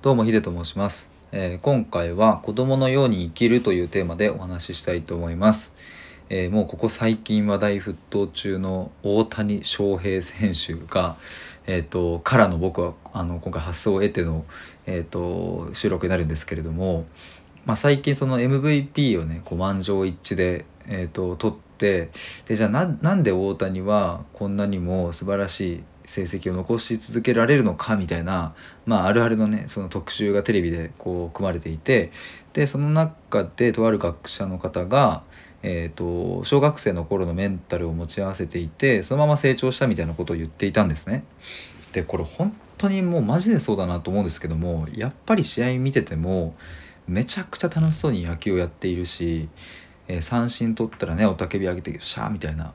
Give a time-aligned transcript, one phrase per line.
[0.00, 5.74] どうもヒデと申します、えー今回は子供のように生きるというテーマでお話ししたいと思います、
[6.28, 11.16] えーもうここ最近話題沸騰中の大谷翔平選手が
[11.66, 14.46] えー、とからの僕はあの今回発想を得ての、
[14.86, 17.04] えー、と収録になるんですけれども、
[17.66, 22.10] まあ、最近その MVP をねこう満場一致で、えー、と取って
[22.46, 28.54] でじゃあななんで大谷はこんなにも素晴らしい成績を残し続けられるのかみたいな、
[28.86, 32.10] まあ、あるあるのねその特集がテレビでこう組まれていて
[32.54, 35.22] でその中でとある学者の方が、
[35.62, 41.24] えー、と小学生の頃のメンタルを持ち合わせていてそのまま成長したみたいなことを言っていたんですね。
[41.92, 46.54] でこれ本当にもうマジでそうだなと思うんですけどもやっぱり試合見てても
[47.06, 49.48] めちゃくちゃ楽しそうに野球をやっているし、
[50.06, 52.72] えー三振取ったらね雄たけび上げてシャーみたいな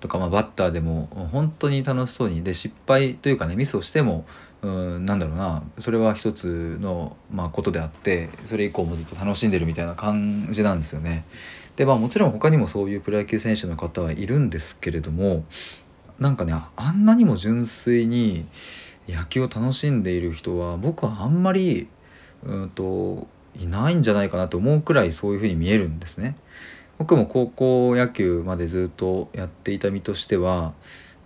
[0.00, 4.26] とか、まあ、バッターでも本当に楽しそうにで失敗というかねミスをしても
[4.62, 11.24] うんなんだろうなそれは一つの、まあ、ことであってそれ以降もずっと楽しんでるみたいな感じなんですよね。
[11.76, 15.44] でまあもちろん他にもそういうプロ野球選手の方はいるんですけれども
[16.18, 18.46] なんかねあんなにも純粋に
[19.08, 21.88] 野球を楽しんでいる人は僕はあんまり
[22.44, 26.36] うんといないんじゃないかなと思うくらいそういうふうに見えるんですね。
[26.98, 30.74] 僕も高校野球までずっとやっていた身としては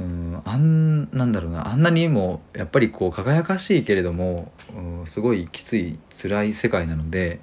[0.00, 7.40] うんあんなんだろうなあんなにもやっぱりこう輝かしいけれども、うんすごいきつい辛い世界なので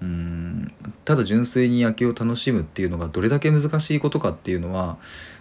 [0.00, 0.72] うん
[1.04, 4.98] ただ純粋に野球を楽しむっていうのがどれだけ難しいことかっていうのは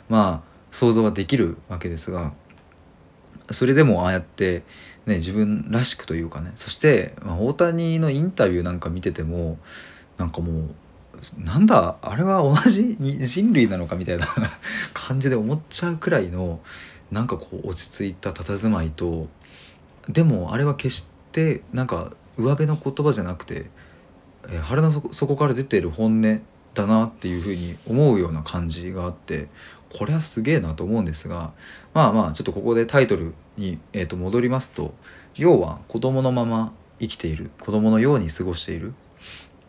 [0.09, 2.33] まあ想像はできるわけですが
[3.51, 4.63] それでもああやって、
[5.05, 9.57] ね、自分らしくというかねそして、まあ、大谷のインタビューなんか見てても
[10.17, 10.75] なんかもう
[11.38, 14.27] なんだあれは同じ人類なのかみたいな
[14.93, 16.59] 感じで思っちゃうくらいの
[17.11, 19.27] なんかこう落ち着いた佇まいと
[20.09, 23.67] でもあれは決してなんか上辺の言葉じゃなくて、
[24.49, 26.41] えー腹の底から出ている本音
[26.73, 29.47] だなっていうふうに思うような感じがあって
[29.94, 31.51] これはすげえなと思うんですが
[31.94, 34.94] まあまあちょっとここでタイトルに、えーと戻りますと
[35.35, 38.94] 要は子供のまま生きている子供のように過ごしている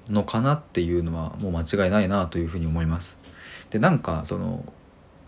[0.08, 3.18] のかなっていうのはもう間違いないなというふうに思います。
[3.70, 4.64] でなんかその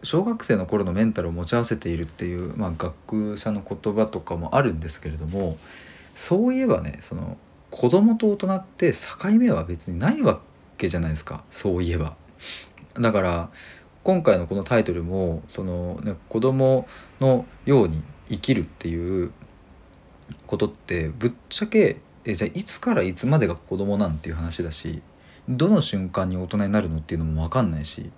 [0.03, 5.59] 小学生の頃のメンタルを持ち合わせているっていう、まあ、学者の言葉とかもあるんですけれども
[6.15, 7.39] そういえばねその
[7.71, 10.41] 子供と大人って境目は別にないわ
[10.79, 12.15] けじゃないですかそういえば。
[12.95, 13.51] だから
[14.05, 16.87] 今回のこのタイトルもその、ね、子供
[17.21, 19.33] のように生きるっていう
[20.47, 25.01] ことってぶっちゃけえじゃあいつからいつまでが子供なんていう話だし
[25.49, 28.11] どの瞬間に大人になるのっていうのも分かんないし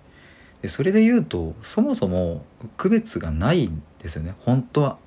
[0.63, 2.45] でそれで言うとそもそも
[2.77, 4.99] 区別がないんですよね本当は。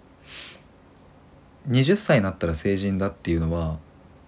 [1.69, 3.77] 20歳になったら成人だっていうのは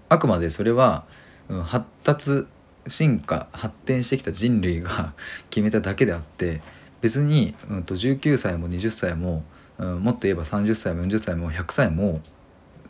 [0.09, 1.05] あくまでそれは、
[1.49, 2.45] うん発達
[2.87, 5.13] 進化発展してきた人類が
[5.49, 6.61] 決めただけであって
[7.01, 9.43] 別に、うん、と19歳も20歳も、
[9.77, 12.21] うん、もっと言えば30歳も40歳も100歳も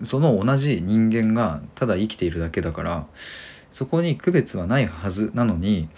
[0.04, 3.06] その同じ人間がただ生きているだけだから
[3.72, 5.90] そこに区別はないはずなのに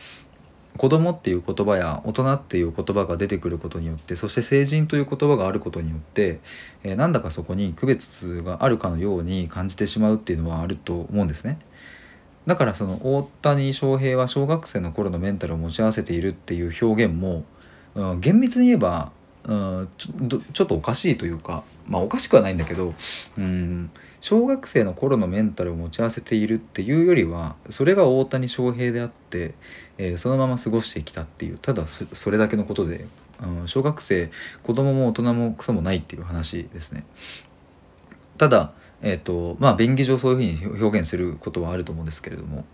[0.78, 6.39] 子供っていう言葉や大人っていう言葉が出てくることによってそして成人という言葉があることによって、
[6.84, 11.59] えーなんだかそこに区別があるかのように感じてしまうっていうのはあると思うんですね。
[12.45, 17.44] だからその大谷翔平は小学生の頃のメンタルを持ち合わせているっていう表現も、
[17.95, 19.11] うん、厳密に言えば、
[19.45, 22.94] うん、ちょちょっとおかしいというかまあおかしくはないんだけど、
[23.38, 23.91] うん、
[24.22, 29.53] 小学生の頃のメンタルを持ち合わせているっていうよりはそれが大谷翔平であって、
[29.97, 33.07] えーそのまま過ごしてきたっていうただそれだけのことで、
[33.41, 34.31] うん、小学生
[34.63, 37.06] 子供も大人もクソもないっていう話ですね。
[38.38, 42.66] ただえーとまあ便宜上そういうふうに表現することはあると思うんですけれども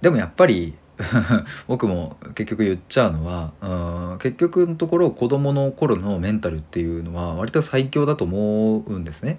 [0.00, 0.74] でもやっぱり
[1.66, 9.38] 僕も結局言っちゃうのはうん結局のところ子供の頃のメンタルっていうのは割と最強だと思うんですね。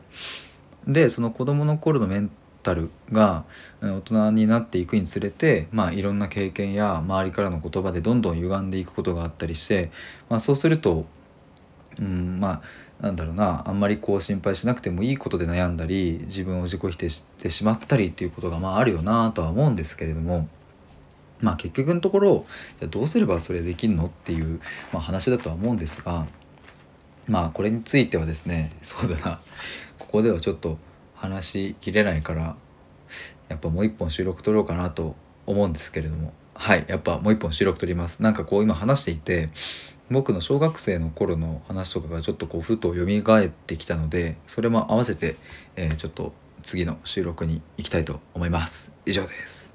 [0.88, 2.30] でその子供の頃のメン
[2.62, 3.46] タルが
[3.82, 9.92] 大人になっていくにつれて、まあ、いろんな経験や周りからの言葉でどんどん歪んでいくことがあったりして、
[10.30, 11.06] まあ、そうすると
[12.00, 12.62] うんま
[13.00, 20.48] あなんだろうなあんまりこう心配しなくてもいいことで悩んだり自分を自己否定してしまったりっていうことがまああるよなとは思うんですけれども
[21.42, 22.46] まあ結局のところ
[22.80, 24.60] じゃどうすればそれできるのっていう、
[24.92, 26.28] まあ、話だとは思うんですが
[27.28, 29.40] まあこれについてはですねそうだな。
[29.98, 30.78] ここではちょっと
[31.16, 32.56] 話しきれないから
[33.50, 35.16] やっぱもう一本収録撮ろうかなと
[35.46, 36.34] 思うんですけれども。
[36.58, 38.24] はいやっぱもう一本収録撮ります。
[38.24, 39.50] なんかこう今話していて
[40.10, 45.36] 僕の小学生の頃の話とかがちょっとこうふと蘇ってきたのでそれも合わせて、
[45.76, 46.34] えーちょっと
[46.64, 48.92] 次の収録に行きたいと思います。
[49.06, 49.75] 以上です。